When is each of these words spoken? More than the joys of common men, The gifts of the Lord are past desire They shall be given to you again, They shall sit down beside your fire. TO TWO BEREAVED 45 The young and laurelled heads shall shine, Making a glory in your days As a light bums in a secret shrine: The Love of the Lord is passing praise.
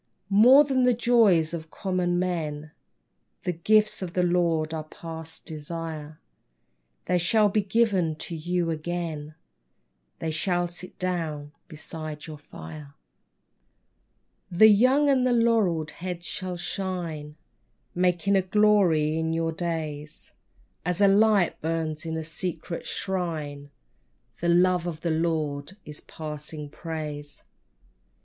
More 0.31 0.63
than 0.63 0.83
the 0.83 0.95
joys 0.95 1.53
of 1.53 1.69
common 1.69 2.17
men, 2.17 2.71
The 3.43 3.51
gifts 3.51 4.01
of 4.01 4.13
the 4.13 4.23
Lord 4.23 4.73
are 4.73 4.85
past 4.85 5.45
desire 5.45 6.19
They 7.05 7.19
shall 7.19 7.49
be 7.49 7.61
given 7.61 8.15
to 8.15 8.35
you 8.35 8.71
again, 8.71 9.35
They 10.17 10.31
shall 10.31 10.67
sit 10.67 10.97
down 10.97 11.51
beside 11.67 12.25
your 12.25 12.39
fire. 12.39 12.95
TO 14.49 14.55
TWO 14.55 14.57
BEREAVED 14.57 14.59
45 14.59 14.59
The 14.59 14.69
young 14.69 15.07
and 15.11 15.43
laurelled 15.43 15.91
heads 15.91 16.25
shall 16.25 16.57
shine, 16.57 17.35
Making 17.93 18.35
a 18.35 18.41
glory 18.41 19.19
in 19.19 19.33
your 19.33 19.51
days 19.51 20.31
As 20.83 20.99
a 20.99 21.07
light 21.07 21.61
bums 21.61 22.07
in 22.07 22.17
a 22.17 22.23
secret 22.23 22.87
shrine: 22.87 23.69
The 24.39 24.49
Love 24.49 24.87
of 24.87 25.01
the 25.01 25.11
Lord 25.11 25.77
is 25.85 26.01
passing 26.01 26.69
praise. 26.71 27.43